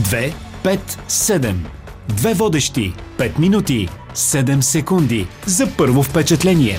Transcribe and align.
2, 0.00 0.32
5, 0.62 0.98
7. 1.08 1.66
Две 2.08 2.34
водещи. 2.34 2.92
5 3.18 3.38
минути. 3.38 3.88
7 4.14 4.60
секунди. 4.60 5.26
За 5.46 5.66
първо 5.66 6.02
впечатление. 6.02 6.78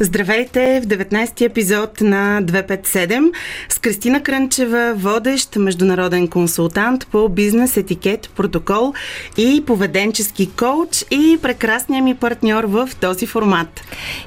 Здравейте 0.00 0.80
в 0.80 0.86
19-ти 0.86 1.44
епизод 1.44 2.00
на 2.00 2.42
257 2.42 3.32
с 3.68 3.78
Кристина 3.78 4.22
Крънчева, 4.22 4.94
водещ 4.96 5.56
международен 5.56 6.28
консултант 6.28 7.06
по 7.06 7.28
бизнес 7.28 7.76
етикет, 7.76 8.30
протокол 8.36 8.94
и 9.36 9.64
поведенчески 9.66 10.50
коуч 10.50 11.04
и 11.10 11.38
прекрасният 11.42 12.04
ми 12.04 12.14
партньор 12.14 12.64
в 12.64 12.90
този 13.00 13.26
формат. 13.26 13.80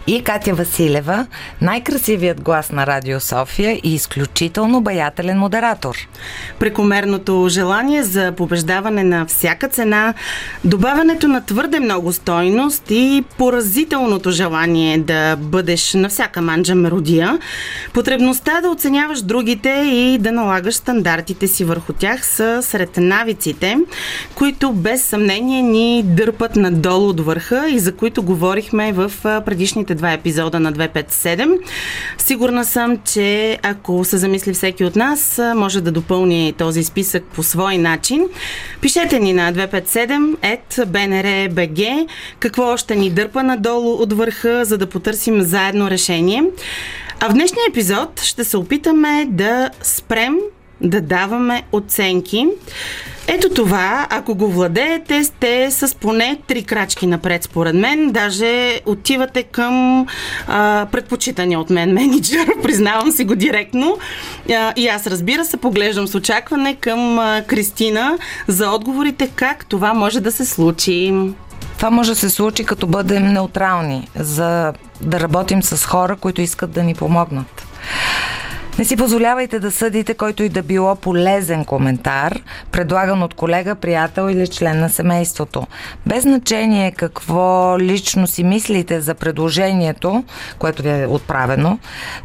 И 0.08 0.24
Катя 0.24 0.54
Василева, 0.54 1.28
най-красивият 1.62 2.42
глас 2.42 2.72
на 2.72 2.88
Радио 2.88 3.20
София 3.20 3.80
и 3.84 3.94
изключително 3.94 4.82
баятелен 4.82 5.38
модератор. 5.38 5.96
Прекомерното 6.60 7.48
желание 7.50 8.04
за 8.04 8.32
побеждаване 8.32 9.04
на 9.04 9.26
всяка 9.26 9.68
цена, 9.68 10.14
добавянето 10.66 11.28
на 11.28 11.46
твърде 11.46 11.80
много 11.80 12.14
стойност 12.14 12.84
и 12.90 13.24
поразителното 13.38 14.32
желание 14.32 14.98
да 14.98 15.36
бъде 15.36 15.61
бъдеш 15.62 15.94
на 15.94 16.10
всяка 16.10 16.42
манджа 16.42 16.76
меродия, 16.76 17.40
потребността 17.94 18.62
да 18.62 18.70
оценяваш 18.70 19.22
другите 19.22 19.70
и 19.70 20.18
да 20.18 20.32
налагаш 20.32 20.76
стандартите 20.76 21.48
си 21.48 21.64
върху 21.64 21.94
тях 21.94 22.26
са 22.26 22.60
сред 22.62 22.98
навиците, 22.98 23.78
които 24.36 24.74
без 24.74 25.04
съмнение 25.04 25.62
ни 25.62 26.04
дърпат 26.04 26.56
надолу 26.56 27.10
от 27.10 27.20
върха 27.20 27.70
и 27.70 27.80
за 27.80 27.92
които 27.92 28.24
говорихме 28.24 28.94
в 28.94 29.12
предишните 29.46 29.96
два 29.96 30.12
епизода 30.12 30.60
на 30.60 30.74
257. 30.74 31.60
Сигурна 32.18 32.66
съм, 32.66 32.98
че 33.06 33.58
ако 33.64 34.06
се 34.06 34.18
замисли 34.18 34.54
всеки 34.54 34.84
от 34.84 34.96
нас, 34.96 35.42
може 35.56 35.82
да 35.82 35.92
допълни 35.92 36.54
този 36.58 36.84
списък 36.84 37.24
по 37.24 37.44
свой 37.44 37.78
начин. 37.78 38.26
Пишете 38.82 39.20
ни 39.20 39.34
на 39.34 39.54
257 39.54 40.36
at 40.36 40.86
BNR.BG 40.86 42.08
какво 42.40 42.64
още 42.64 42.96
ни 42.96 43.10
дърпа 43.10 43.44
надолу 43.44 43.94
от 43.94 44.14
върха, 44.14 44.66
за 44.66 44.78
да 44.78 44.88
потърсим 44.88 45.42
заедно 45.52 45.90
решение. 45.90 46.44
А 47.20 47.30
в 47.30 47.34
днешния 47.34 47.64
епизод 47.70 48.22
ще 48.22 48.44
се 48.44 48.58
опитаме 48.58 49.28
да 49.30 49.70
спрем 49.82 50.36
да 50.82 51.02
даваме 51.02 51.64
оценки. 51.72 52.48
Ето 53.28 53.50
това, 53.50 54.08
ако 54.10 54.36
го 54.36 54.48
владеете, 54.48 55.24
сте 55.24 55.72
с 55.72 55.96
поне 55.96 56.38
три 56.48 56.64
крачки 56.64 57.08
напред, 57.08 57.44
според 57.44 57.76
мен. 57.76 58.12
Даже 58.12 58.80
отивате 58.86 59.44
към 59.44 60.06
а, 60.48 60.88
предпочитания 60.92 61.60
от 61.60 61.70
мен 61.70 61.94
менеджер, 61.94 62.48
признавам 62.64 63.12
си 63.12 63.26
го 63.26 63.36
директно. 63.36 63.98
А, 64.50 64.74
и 64.76 64.88
аз, 64.88 65.08
разбира 65.08 65.46
се, 65.46 65.58
поглеждам 65.58 66.08
с 66.08 66.16
очакване 66.16 66.76
към 66.76 67.20
а, 67.20 67.44
Кристина 67.48 68.18
за 68.48 68.72
отговорите 68.72 69.30
как 69.36 69.66
това 69.66 69.94
може 69.94 70.20
да 70.20 70.32
се 70.32 70.46
случи. 70.46 71.14
Това 71.78 71.90
може 71.90 72.10
да 72.10 72.16
се 72.16 72.30
случи 72.30 72.64
като 72.64 72.88
бъдем 72.88 73.34
неутрални, 73.34 74.10
за 74.16 74.74
да 75.02 75.20
работим 75.20 75.64
с 75.64 75.86
хора, 75.86 76.16
които 76.16 76.42
искат 76.42 76.72
да 76.72 76.84
ни 76.84 76.96
помогнат. 76.96 77.68
Не 78.80 78.86
си 78.86 78.96
позволявайте 78.96 79.60
да 79.60 79.72
съдите 79.72 80.14
който 80.14 80.44
и 80.44 80.50
да 80.50 80.64
било 80.64 80.96
полезен 80.96 81.66
коментар, 81.66 82.40
предлаган 82.72 83.24
от 83.24 83.34
колега, 83.34 83.76
приятел 83.76 84.30
или 84.30 84.48
член 84.48 84.80
на 84.80 84.90
семейството. 84.90 85.68
Без 86.06 86.24
значение 86.24 86.92
какво 86.92 87.76
лично 87.80 88.28
си 88.28 88.44
мислите 88.44 89.02
за 89.02 89.14
предложението, 89.14 90.24
което 90.60 90.84
ви 90.84 90.90
е 90.90 91.06
отправено, 91.06 91.80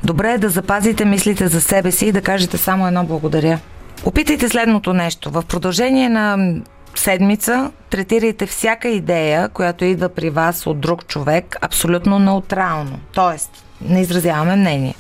добре 0.04 0.32
е 0.32 0.38
да 0.38 0.48
запазите 0.48 1.04
мислите 1.04 1.48
за 1.48 1.60
себе 1.60 1.92
си 1.92 2.06
и 2.06 2.12
да 2.12 2.22
кажете 2.22 2.58
само 2.58 2.86
едно 2.86 3.04
благодаря. 3.04 3.58
Опитайте 4.04 4.48
следното 4.48 4.92
нещо. 4.92 5.30
В 5.30 5.42
продължение 5.42 6.08
на 6.08 6.54
седмица 6.98 7.70
третирайте 7.90 8.46
всяка 8.46 8.88
идея, 8.88 9.48
която 9.48 9.84
идва 9.84 10.08
при 10.08 10.30
вас 10.30 10.66
от 10.66 10.80
друг 10.80 11.06
човек, 11.06 11.56
абсолютно 11.60 12.18
неутрално. 12.18 12.98
Тоест, 13.14 13.50
не 13.80 14.00
изразяваме 14.00 14.56
мнение. 14.56 14.94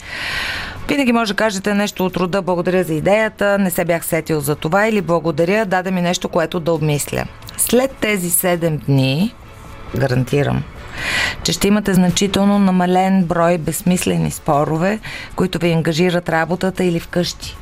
Винаги 0.88 1.12
може 1.12 1.32
да 1.32 1.36
кажете 1.36 1.74
нещо 1.74 2.06
от 2.06 2.16
рода 2.16 2.42
благодаря 2.42 2.84
за 2.84 2.94
идеята, 2.94 3.58
не 3.58 3.70
се 3.70 3.84
бях 3.84 4.04
сетил 4.04 4.40
за 4.40 4.56
това 4.56 4.86
или 4.86 5.00
благодаря, 5.00 5.66
даде 5.66 5.90
ми 5.90 6.02
нещо, 6.02 6.28
което 6.28 6.60
да 6.60 6.72
обмисля. 6.72 7.24
След 7.56 7.96
тези 8.00 8.30
7 8.30 8.84
дни, 8.84 9.34
гарантирам, 9.96 10.62
че 11.42 11.52
ще 11.52 11.68
имате 11.68 11.94
значително 11.94 12.58
намален 12.58 13.24
брой 13.24 13.58
безсмислени 13.58 14.30
спорове, 14.30 14.98
които 15.36 15.58
ви 15.58 15.72
ангажират 15.72 16.28
работата 16.28 16.84
или 16.84 17.00
вкъщи. 17.00 17.56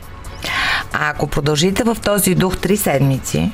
А 0.93 1.11
ако 1.11 1.27
продължите 1.27 1.85
в 1.85 1.97
този 2.05 2.35
дух 2.35 2.57
3 2.57 2.75
седмици, 2.75 3.53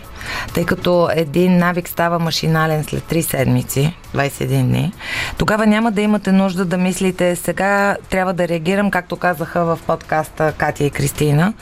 тъй 0.54 0.66
като 0.66 1.08
един 1.12 1.58
навик 1.58 1.88
става 1.88 2.18
машинален 2.18 2.84
след 2.84 3.02
3 3.02 3.20
седмици, 3.20 3.94
21 4.14 4.62
дни, 4.62 4.92
тогава 5.38 5.66
няма 5.66 5.92
да 5.92 6.00
имате 6.00 6.32
нужда 6.32 6.64
да 6.64 6.78
мислите 6.78 7.36
сега 7.36 7.96
трябва 8.10 8.32
да 8.32 8.48
реагирам, 8.48 8.90
както 8.90 9.16
казаха 9.16 9.64
в 9.64 9.78
подкаста 9.86 10.52
Катя 10.52 10.84
и 10.84 10.90
Кристина, 10.90 11.52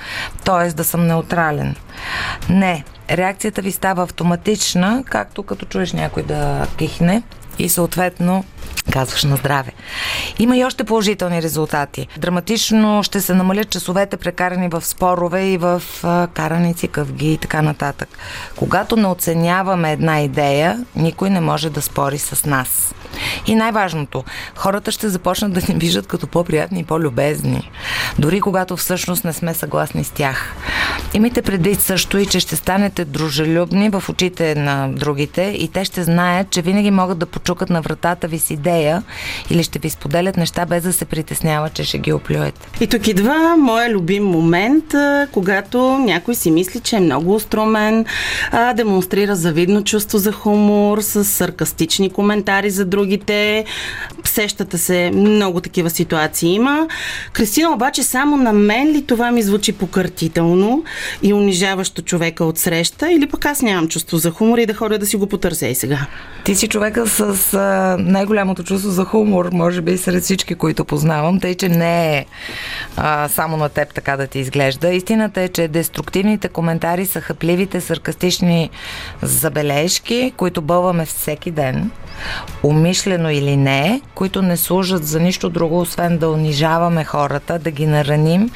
т.е. 0.44 0.72
да 0.72 0.84
съм 0.84 1.06
неутрален. 1.06 1.74
Не, 2.50 2.84
реакцията 3.10 3.62
ви 3.62 3.72
става 3.72 4.02
автоматична, 4.02 5.04
както 5.06 5.42
като 5.42 5.66
чуеш 5.66 5.92
някой 5.92 6.22
да 6.22 6.66
кихне 6.76 7.22
и 7.58 7.68
съответно 7.68 8.44
казваш 8.92 9.24
на 9.24 9.36
здраве. 9.36 9.72
Има 10.38 10.56
и 10.56 10.64
още 10.64 10.84
положителни 10.84 11.42
резултати. 11.42 12.08
Драматично 12.18 13.02
ще 13.02 13.20
се 13.20 13.34
намалят 13.34 13.70
часовете 13.70 14.16
прекарани 14.16 14.68
в 14.68 14.84
спорове 14.84 15.44
и 15.44 15.58
в 15.58 15.82
караници, 16.34 16.88
къвги 16.88 17.32
и 17.32 17.38
така 17.38 17.62
нататък. 17.62 18.08
Когато 18.56 18.96
не 18.96 19.06
оценяваме 19.06 19.92
една 19.92 20.20
идея, 20.20 20.84
никой 20.96 21.30
не 21.30 21.40
може 21.40 21.70
да 21.70 21.82
спори 21.82 22.18
с 22.18 22.44
нас. 22.44 22.94
И 23.46 23.54
най-важното, 23.54 24.24
хората 24.56 24.92
ще 24.92 25.08
започнат 25.08 25.52
да 25.52 25.60
ни 25.68 25.78
виждат 25.78 26.06
като 26.06 26.26
по-приятни 26.26 26.80
и 26.80 26.84
по-любезни, 26.84 27.70
дори 28.18 28.40
когато 28.40 28.76
всъщност 28.76 29.24
не 29.24 29.32
сме 29.32 29.54
съгласни 29.54 30.04
с 30.04 30.10
тях. 30.10 30.54
Имайте 31.14 31.42
предвид 31.42 31.80
също 31.80 32.18
и, 32.18 32.26
че 32.26 32.40
ще 32.40 32.56
станете 32.56 33.04
дружелюбни 33.04 33.90
в 33.90 34.04
очите 34.08 34.54
на 34.54 34.88
другите 34.88 35.42
и 35.42 35.68
те 35.68 35.84
ще 35.84 36.02
знаят, 36.02 36.50
че 36.50 36.62
винаги 36.62 36.90
могат 36.90 37.18
да 37.18 37.26
почукат 37.26 37.70
на 37.70 37.80
вратата 37.80 38.28
ви 38.28 38.38
с 38.38 38.50
идея 38.50 39.02
или 39.50 39.62
ще 39.62 39.78
ви 39.78 39.90
споделят 39.90 40.36
неща 40.36 40.66
без 40.66 40.82
да 40.82 40.92
се 40.92 41.04
притеснява, 41.04 41.70
че 41.70 41.84
ще 41.84 41.98
ги 41.98 42.12
оплюете. 42.12 42.68
И 42.80 42.86
тук 42.86 43.08
идва 43.08 43.56
моя 43.58 43.90
любим 43.90 44.24
момент, 44.24 44.84
когато 45.32 45.78
някой 45.98 46.34
си 46.34 46.50
мисли, 46.50 46.80
че 46.80 46.96
е 46.96 47.00
много 47.00 47.34
устромен, 47.34 48.04
демонстрира 48.74 49.36
завидно 49.36 49.84
чувство 49.84 50.18
за 50.18 50.32
хумор, 50.32 51.00
с 51.00 51.24
саркастични 51.24 52.10
коментари 52.10 52.70
за 52.70 52.84
другите. 52.84 53.64
Сещате 54.24 54.78
се, 54.78 55.10
много 55.14 55.60
такива 55.60 55.90
ситуации 55.90 56.54
има. 56.54 56.88
Кристина 57.32 57.72
обаче 57.72 58.02
само 58.02 58.36
на 58.36 58.52
мен 58.52 58.92
ли 58.92 59.06
това 59.06 59.30
ми 59.30 59.42
звучи 59.42 59.72
покъртително 59.72 60.84
и 61.22 61.34
унижаващо 61.34 62.02
човека 62.02 62.44
от 62.44 62.58
среща 62.58 63.12
или 63.12 63.28
пък 63.28 63.46
аз 63.46 63.62
нямам 63.62 63.88
чувство 63.88 64.16
за 64.16 64.30
хумор 64.30 64.58
и 64.58 64.66
да 64.66 64.74
ходя 64.74 64.98
да 64.98 65.06
си 65.06 65.16
го 65.16 65.26
потърся 65.26 65.66
и 65.66 65.74
сега? 65.74 66.06
Ти 66.44 66.54
си 66.54 66.68
човека 66.68 67.06
с 67.06 67.54
а, 67.54 67.96
най-голямото 68.00 68.64
чувство 68.64 68.90
за 68.90 69.04
хумор, 69.04 69.48
може 69.52 69.80
би 69.80 69.98
сред 69.98 70.22
всички, 70.22 70.54
които 70.54 70.84
познавам, 70.84 71.40
тъй 71.40 71.54
че 71.54 71.68
не 71.68 72.16
е 72.16 72.26
а, 72.96 73.28
само 73.28 73.56
на 73.56 73.68
теб 73.68 73.94
така 73.94 74.16
да 74.16 74.26
ти 74.26 74.38
изглежда. 74.38 74.88
Истината 74.88 75.40
е, 75.40 75.48
че 75.48 75.68
деструктивните 75.68 76.48
коментари 76.48 77.06
са 77.06 77.20
хъпливите, 77.20 77.80
саркастични 77.80 78.70
забележки, 79.22 80.32
които 80.36 80.62
бълваме 80.62 81.06
всеки 81.06 81.50
ден 81.50 81.90
умишлено 82.62 83.30
или 83.30 83.56
не, 83.56 84.00
които 84.14 84.42
не 84.42 84.56
служат 84.56 85.06
за 85.06 85.20
нищо 85.20 85.48
друго, 85.48 85.80
освен 85.80 86.18
да 86.18 86.28
унижаваме 86.28 87.04
хората, 87.04 87.58
да 87.58 87.70
ги 87.70 87.86
нараним 87.86 88.50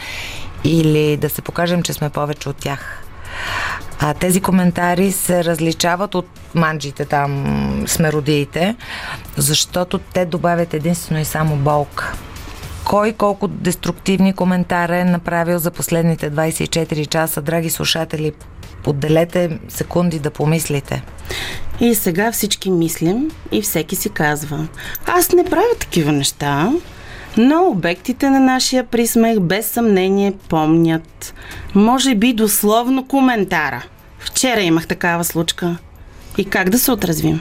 или 0.65 1.17
да 1.17 1.31
се 1.31 1.43
покажем, 1.43 1.83
че 1.83 1.93
сме 1.93 2.11
повече 2.11 2.49
от 2.49 2.56
тях. 2.56 3.03
А 4.00 4.14
тези 4.14 4.41
коментари 4.41 5.12
се 5.12 5.44
различават 5.44 6.14
от 6.14 6.26
манджите 6.55 7.05
там, 7.05 7.85
смеродиите, 7.87 8.76
защото 9.37 9.99
те 9.99 10.25
добавят 10.25 10.75
единствено 10.75 11.20
и 11.20 11.25
само 11.25 11.56
болка. 11.56 12.12
Кой 12.85 13.12
колко 13.12 13.49
деструктивни 13.49 14.32
коментари 14.32 14.99
е 14.99 15.05
направил 15.05 15.59
за 15.59 15.70
последните 15.70 16.31
24 16.31 17.06
часа, 17.06 17.43
драги 17.43 17.70
слушатели, 17.70 18.32
отделете 18.87 19.58
секунди 19.69 20.19
да 20.19 20.31
помислите. 20.31 21.03
И 21.81 21.94
сега 21.94 22.32
всички 22.32 22.70
мислим 22.70 23.31
и 23.53 23.62
всеки 23.62 23.97
си 23.97 24.11
казва, 24.11 24.69
аз 25.06 25.32
не 25.32 25.44
правя 25.44 25.75
такива 25.81 26.12
неща, 26.12 26.73
но 27.37 27.67
обектите 27.67 28.31
на 28.31 28.40
нашия 28.40 28.84
присмех 28.84 29.40
без 29.40 29.67
съмнение 29.67 30.32
помнят. 30.49 31.34
Може 31.75 32.14
би 32.14 32.32
дословно 32.32 33.06
коментара. 33.06 33.84
Вчера 34.19 34.61
имах 34.61 34.87
такава 34.87 35.25
случка. 35.25 35.76
И 36.38 36.44
как 36.44 36.70
да 36.70 36.79
се 36.79 36.93
отразвим? 36.93 37.40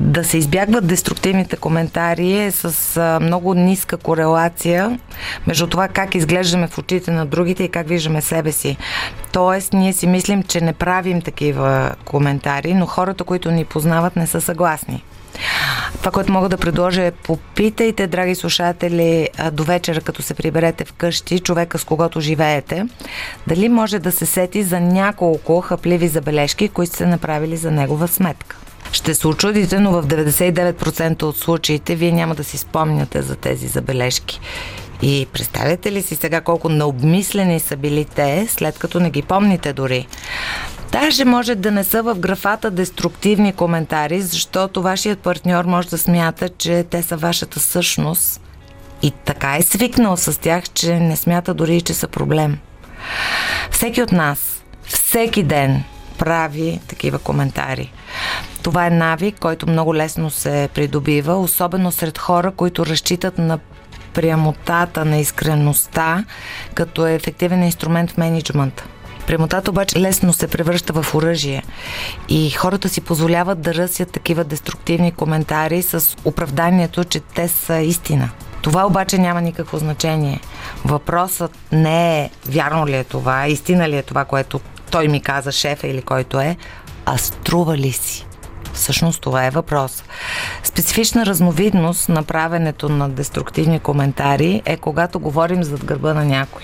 да 0.00 0.24
се 0.24 0.38
избягват 0.38 0.86
деструктивните 0.86 1.56
коментари 1.56 2.38
е 2.38 2.50
с 2.50 3.18
много 3.22 3.54
ниска 3.54 3.96
корелация 3.96 4.98
между 5.46 5.66
това 5.66 5.88
как 5.88 6.14
изглеждаме 6.14 6.66
в 6.66 6.78
очите 6.78 7.10
на 7.10 7.26
другите 7.26 7.64
и 7.64 7.68
как 7.68 7.88
виждаме 7.88 8.22
себе 8.22 8.52
си. 8.52 8.76
Тоест, 9.32 9.72
ние 9.72 9.92
си 9.92 10.06
мислим, 10.06 10.42
че 10.42 10.60
не 10.60 10.72
правим 10.72 11.22
такива 11.22 11.94
коментари, 12.04 12.74
но 12.74 12.86
хората, 12.86 13.24
които 13.24 13.50
ни 13.50 13.64
познават, 13.64 14.16
не 14.16 14.26
са 14.26 14.40
съгласни. 14.40 15.04
Това, 15.98 16.10
което 16.10 16.32
мога 16.32 16.48
да 16.48 16.56
предложа 16.56 17.02
е 17.02 17.10
попитайте, 17.10 18.06
драги 18.06 18.34
слушатели, 18.34 19.28
до 19.52 19.64
вечера, 19.64 20.00
като 20.00 20.22
се 20.22 20.34
приберете 20.34 20.84
вкъщи, 20.84 21.40
човека 21.40 21.78
с 21.78 21.84
когото 21.84 22.20
живеете, 22.20 22.86
дали 23.46 23.68
може 23.68 23.98
да 23.98 24.12
се 24.12 24.26
сети 24.26 24.62
за 24.62 24.80
няколко 24.80 25.60
хапливи 25.60 26.08
забележки, 26.08 26.68
които 26.68 26.94
сте 26.94 27.06
направили 27.06 27.56
за 27.56 27.70
негова 27.70 28.08
сметка. 28.08 28.56
Ще 28.92 29.14
се 29.14 29.28
очудите, 29.28 29.80
но 29.80 29.90
в 29.90 30.06
99% 30.06 31.22
от 31.22 31.36
случаите 31.36 31.94
вие 31.94 32.12
няма 32.12 32.34
да 32.34 32.44
си 32.44 32.58
спомняте 32.58 33.22
за 33.22 33.36
тези 33.36 33.68
забележки. 33.68 34.40
И 35.02 35.26
представяте 35.32 35.92
ли 35.92 36.02
си 36.02 36.16
сега 36.16 36.40
колко 36.40 36.68
необмислени 36.68 37.60
са 37.60 37.76
били 37.76 38.04
те, 38.04 38.46
след 38.48 38.78
като 38.78 39.00
не 39.00 39.10
ги 39.10 39.22
помните 39.22 39.72
дори? 39.72 40.06
Даже 41.00 41.24
може 41.24 41.54
да 41.54 41.70
не 41.70 41.84
са 41.84 42.02
в 42.02 42.14
графата 42.14 42.70
деструктивни 42.70 43.52
коментари, 43.52 44.22
защото 44.22 44.82
вашият 44.82 45.18
партньор 45.18 45.64
може 45.64 45.88
да 45.88 45.98
смята, 45.98 46.48
че 46.48 46.84
те 46.90 47.02
са 47.02 47.16
вашата 47.16 47.60
същност 47.60 48.40
и 49.02 49.10
така 49.10 49.56
е 49.56 49.62
свикнал 49.62 50.16
с 50.16 50.40
тях, 50.40 50.64
че 50.70 51.00
не 51.00 51.16
смята 51.16 51.54
дори, 51.54 51.80
че 51.80 51.94
са 51.94 52.08
проблем. 52.08 52.58
Всеки 53.70 54.02
от 54.02 54.12
нас, 54.12 54.62
всеки 54.86 55.42
ден 55.42 55.84
прави 56.18 56.80
такива 56.88 57.18
коментари. 57.18 57.92
Това 58.62 58.86
е 58.86 58.90
навик, 58.90 59.38
който 59.40 59.68
много 59.68 59.94
лесно 59.94 60.30
се 60.30 60.68
придобива, 60.74 61.36
особено 61.36 61.92
сред 61.92 62.18
хора, 62.18 62.50
които 62.50 62.86
разчитат 62.86 63.38
на 63.38 63.58
прямотата, 64.14 65.04
на 65.04 65.18
искреността, 65.18 66.24
като 66.74 67.06
е 67.06 67.14
ефективен 67.14 67.62
инструмент 67.62 68.10
в 68.10 68.16
менеджмента. 68.16 68.84
Прямотата 69.28 69.70
обаче 69.70 70.00
лесно 70.00 70.32
се 70.32 70.48
превръща 70.48 71.02
в 71.02 71.14
оръжие 71.14 71.62
и 72.28 72.50
хората 72.50 72.88
си 72.88 73.00
позволяват 73.00 73.60
да 73.60 73.74
ръсят 73.74 74.12
такива 74.12 74.44
деструктивни 74.44 75.12
коментари 75.12 75.82
с 75.82 76.16
оправданието, 76.24 77.04
че 77.04 77.20
те 77.20 77.48
са 77.48 77.76
истина. 77.76 78.30
Това 78.62 78.86
обаче 78.86 79.18
няма 79.18 79.40
никакво 79.40 79.78
значение. 79.78 80.40
Въпросът 80.84 81.58
не 81.72 82.20
е 82.20 82.30
вярно 82.46 82.86
ли 82.86 82.96
е 82.96 83.04
това, 83.04 83.46
истина 83.46 83.88
ли 83.88 83.96
е 83.96 84.02
това, 84.02 84.24
което 84.24 84.60
той 84.90 85.08
ми 85.08 85.20
каза, 85.20 85.52
шефа 85.52 85.86
или 85.86 86.02
който 86.02 86.40
е, 86.40 86.56
а 87.06 87.18
струва 87.18 87.76
ли 87.76 87.92
си? 87.92 88.26
Всъщност 88.72 89.20
това 89.20 89.46
е 89.46 89.50
въпрос. 89.50 90.04
Специфична 90.64 91.26
разновидност 91.26 92.08
на 92.08 92.22
правенето 92.22 92.88
на 92.88 93.08
деструктивни 93.08 93.80
коментари 93.80 94.62
е 94.64 94.76
когато 94.76 95.20
говорим 95.20 95.64
зад 95.64 95.84
гърба 95.84 96.14
на 96.14 96.24
някой. 96.24 96.62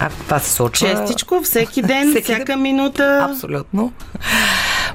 А 0.00 0.08
това 0.08 0.38
се 0.38 0.52
случва. 0.52 0.88
Честичко, 0.88 1.40
всеки 1.42 1.82
ден, 1.82 2.10
всеки 2.10 2.24
всяка 2.24 2.44
ден. 2.44 2.62
минута. 2.62 3.28
Абсолютно. 3.30 3.92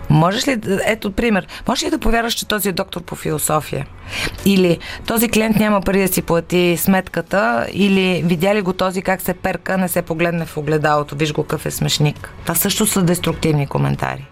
Можеш 0.09 0.47
ли, 0.47 0.57
ето 0.85 1.11
пример, 1.11 1.47
можеш 1.67 1.83
ли 1.83 1.89
да 1.89 1.97
повярваш, 1.97 2.33
че 2.33 2.47
този 2.47 2.69
е 2.69 2.71
доктор 2.71 3.01
по 3.01 3.15
философия? 3.15 3.87
Или 4.45 4.77
този 5.07 5.29
клиент 5.29 5.55
няма 5.55 5.81
пари 5.81 6.01
да 6.01 6.07
си 6.07 6.21
плати 6.21 6.77
сметката, 6.77 7.67
или 7.73 8.23
видя 8.25 8.55
ли 8.55 8.61
го 8.61 8.73
този 8.73 9.01
как 9.01 9.21
се 9.21 9.33
перка, 9.33 9.77
не 9.77 9.87
се 9.87 10.01
погледне 10.01 10.45
в 10.45 10.57
огледалото, 10.57 11.15
виж 11.15 11.33
го 11.33 11.43
какъв 11.43 11.65
е 11.65 11.71
смешник. 11.71 12.33
Това 12.43 12.55
също 12.55 12.85
са 12.85 13.01
деструктивни 13.01 13.67
коментари. 13.67 14.27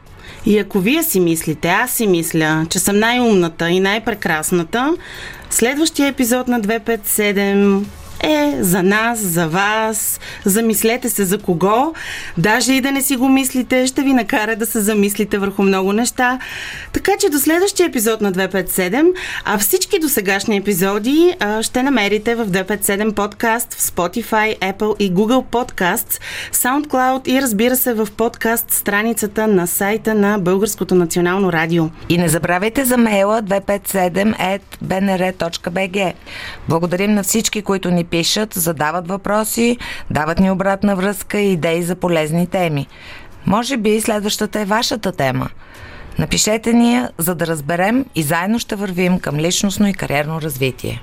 И 0.46 0.60
ако 0.60 0.80
вие 0.80 1.04
си 1.04 1.20
мислите, 1.20 1.68
аз 1.68 1.92
си 1.92 2.08
мисля, 2.08 2.66
че 2.70 2.80
съм 2.80 3.00
най-умната 3.00 3.70
и 3.70 3.80
най-прекрасната, 3.80 4.94
следващия 5.50 6.08
епизод 6.08 6.48
на 6.48 6.62
257 6.62 7.84
е 8.24 8.58
за 8.60 8.84
нас, 8.84 9.20
за 9.20 9.48
вас. 9.48 10.20
Замислете 10.46 11.10
се 11.10 11.26
за 11.26 11.38
кого. 11.38 11.94
Даже 12.38 12.74
и 12.74 12.82
да 12.82 12.92
не 12.92 13.02
си 13.02 13.16
го 13.16 13.30
мислите, 13.30 13.88
ще 13.88 14.02
ви 14.02 14.14
накара 14.14 14.56
да 14.56 14.66
се 14.66 14.80
замислите 14.80 15.38
върху 15.38 15.64
много 15.64 15.94
неща. 15.94 16.40
Така 16.94 17.12
че 17.20 17.30
до 17.30 17.40
следващия 17.40 17.88
епизод 17.88 18.22
на 18.22 18.32
257, 18.32 19.14
а 19.46 19.58
всички 19.58 20.00
досегашни 20.00 20.58
епизоди 20.58 21.36
а, 21.40 21.64
ще 21.64 21.84
намерите 21.84 22.36
в 22.36 22.48
257 22.48 23.14
подкаст 23.14 23.74
в 23.74 23.82
Spotify, 23.82 24.60
Apple 24.60 24.96
и 25.00 25.14
Google 25.14 25.44
Podcasts, 25.44 26.22
SoundCloud 26.54 27.28
и 27.28 27.42
разбира 27.42 27.76
се 27.76 27.94
в 27.94 28.08
подкаст 28.18 28.72
страницата 28.72 29.48
на 29.48 29.68
сайта 29.68 30.16
на 30.16 30.40
Българското 30.40 30.96
национално 30.96 31.54
радио. 31.54 31.90
И 32.10 32.18
не 32.18 32.30
забравяйте 32.30 32.86
за 32.86 32.98
мейла 32.98 33.44
257 33.44 36.14
Благодарим 36.70 37.14
на 37.14 37.24
всички, 37.24 37.62
които 37.62 37.92
ни 37.92 38.04
пишат, 38.10 38.54
задават 38.54 39.08
въпроси, 39.08 39.78
дават 40.10 40.40
ни 40.40 40.52
обратна 40.52 40.96
връзка 40.96 41.40
и 41.40 41.54
идеи 41.54 41.84
за 41.84 41.96
полезни 41.96 42.48
теми. 42.48 42.88
Може 43.46 43.78
би 43.78 44.02
следващата 44.02 44.60
е 44.60 44.66
вашата 44.66 45.12
тема. 45.12 45.50
Напишете 46.20 46.74
ни 46.74 46.96
я, 46.96 47.10
за 47.18 47.36
да 47.36 47.48
разберем 47.48 48.06
и 48.16 48.24
заедно 48.24 48.60
ще 48.60 48.76
вървим 48.76 49.20
към 49.20 49.38
личностно 49.38 49.88
и 49.88 49.94
кариерно 49.94 50.42
развитие. 50.42 50.98